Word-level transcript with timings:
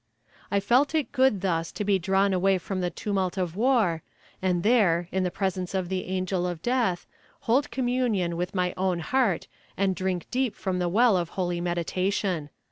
I 0.49 0.59
felt 0.59 0.95
it 0.95 1.11
good 1.11 1.41
thus 1.41 1.71
to 1.73 1.83
be 1.85 1.99
drawn 1.99 2.33
away 2.33 2.57
from 2.57 2.81
the 2.81 2.89
tumult 2.89 3.37
of 3.37 3.55
war, 3.55 4.01
and 4.41 4.63
there, 4.63 5.07
in 5.11 5.21
the 5.23 5.29
presence 5.29 5.75
of 5.75 5.89
the 5.89 6.05
angel 6.05 6.47
of 6.47 6.63
death, 6.63 7.05
hold 7.41 7.69
communion 7.69 8.35
with 8.35 8.55
my 8.55 8.73
own 8.75 9.01
heart 9.01 9.45
and 9.77 9.95
drink 9.95 10.25
deep 10.31 10.55
from 10.55 10.79
the 10.79 10.89
well 10.89 11.15
of 11.15 11.29
holy 11.37 11.61
meditation. 11.61 12.49